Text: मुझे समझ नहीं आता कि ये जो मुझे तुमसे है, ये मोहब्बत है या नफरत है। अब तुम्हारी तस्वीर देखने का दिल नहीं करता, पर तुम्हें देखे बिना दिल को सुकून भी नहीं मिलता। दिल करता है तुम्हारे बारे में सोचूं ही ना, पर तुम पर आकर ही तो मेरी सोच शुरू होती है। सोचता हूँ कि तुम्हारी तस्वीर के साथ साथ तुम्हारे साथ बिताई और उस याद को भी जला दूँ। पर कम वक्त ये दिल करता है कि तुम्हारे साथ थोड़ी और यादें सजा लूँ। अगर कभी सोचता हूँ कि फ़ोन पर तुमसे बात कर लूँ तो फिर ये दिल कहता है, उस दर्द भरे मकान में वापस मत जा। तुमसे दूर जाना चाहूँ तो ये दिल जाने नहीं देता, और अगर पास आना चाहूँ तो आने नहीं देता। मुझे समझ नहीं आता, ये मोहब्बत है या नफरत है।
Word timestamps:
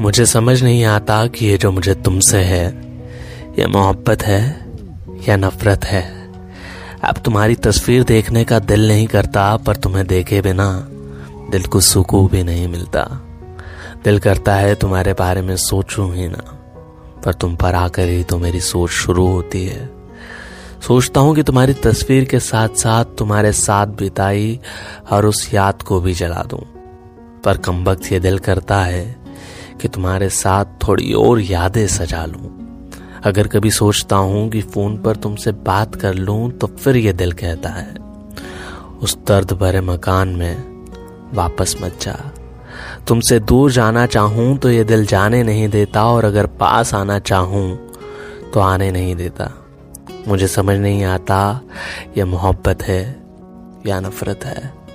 मुझे 0.00 0.26
समझ 0.26 0.62
नहीं 0.62 0.84
आता 0.84 1.26
कि 1.26 1.46
ये 1.46 1.58
जो 1.58 1.70
मुझे 1.70 1.94
तुमसे 1.94 2.38
है, 2.38 2.66
ये 3.58 3.66
मोहब्बत 3.66 4.22
है 4.22 4.66
या 5.28 5.36
नफरत 5.36 5.84
है। 5.84 6.30
अब 7.04 7.16
तुम्हारी 7.16 7.54
तस्वीर 7.54 8.04
देखने 8.04 8.44
का 8.44 8.58
दिल 8.58 8.88
नहीं 8.88 9.06
करता, 9.06 9.56
पर 9.56 9.76
तुम्हें 9.76 10.06
देखे 10.06 10.40
बिना 10.40 10.88
दिल 11.50 11.62
को 11.62 11.80
सुकून 11.80 12.28
भी 12.28 12.42
नहीं 12.42 12.68
मिलता। 12.68 13.02
दिल 14.04 14.18
करता 14.18 14.54
है 14.54 14.74
तुम्हारे 14.74 15.12
बारे 15.12 15.42
में 15.42 15.56
सोचूं 15.56 16.14
ही 16.14 16.28
ना, 16.28 16.44
पर 17.24 17.34
तुम 17.34 17.56
पर 17.56 17.74
आकर 17.74 18.08
ही 18.08 18.24
तो 18.24 18.38
मेरी 18.38 18.60
सोच 18.60 18.90
शुरू 18.90 19.26
होती 19.26 19.66
है। 19.66 19.90
सोचता 20.86 21.20
हूँ 21.20 21.34
कि 21.34 21.42
तुम्हारी 21.42 21.74
तस्वीर 21.74 22.24
के 22.24 22.40
साथ 22.40 22.68
साथ 22.68 23.04
तुम्हारे 23.04 23.52
साथ 23.52 23.86
बिताई 23.86 24.60
और 25.10 25.26
उस 25.26 25.54
याद 25.54 25.82
को 25.82 26.00
भी 26.00 26.14
जला 26.14 26.42
दूँ। 26.42 26.75
पर 27.46 27.56
कम 27.58 27.84
वक्त 27.84 28.12
ये 28.12 28.20
दिल 28.20 28.38
करता 28.40 28.80
है 28.82 29.04
कि 29.80 29.88
तुम्हारे 29.88 30.28
साथ 30.30 30.64
थोड़ी 30.82 31.12
और 31.14 31.40
यादें 31.42 31.86
सजा 31.88 32.24
लूँ। 32.26 32.54
अगर 33.24 33.48
कभी 33.48 33.70
सोचता 33.72 34.16
हूँ 34.18 34.48
कि 34.50 34.60
फ़ोन 34.64 34.96
पर 35.02 35.16
तुमसे 35.16 35.52
बात 35.64 35.94
कर 35.94 36.14
लूँ 36.16 36.50
तो 36.52 36.66
फिर 36.66 36.96
ये 36.96 37.12
दिल 37.14 37.32
कहता 37.34 37.68
है, 37.70 37.94
उस 39.00 39.16
दर्द 39.28 39.52
भरे 39.52 39.80
मकान 39.82 40.28
में 40.28 41.32
वापस 41.34 41.76
मत 41.82 41.98
जा। 42.02 42.14
तुमसे 43.08 43.38
दूर 43.40 43.70
जाना 43.72 44.06
चाहूँ 44.06 44.56
तो 44.58 44.70
ये 44.70 44.84
दिल 44.84 45.06
जाने 45.06 45.42
नहीं 45.42 45.68
देता, 45.68 46.04
और 46.04 46.24
अगर 46.24 46.46
पास 46.56 46.94
आना 46.94 47.18
चाहूँ 47.20 47.76
तो 48.54 48.60
आने 48.60 48.90
नहीं 48.90 49.14
देता। 49.16 49.50
मुझे 50.28 50.48
समझ 50.48 50.76
नहीं 50.76 51.04
आता, 51.04 51.60
ये 52.16 52.24
मोहब्बत 52.24 52.82
है 52.82 53.02
या 53.86 54.00
नफरत 54.00 54.44
है। 54.44 54.85